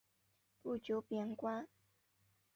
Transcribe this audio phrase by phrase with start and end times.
[0.63, 1.67] 不久贬官。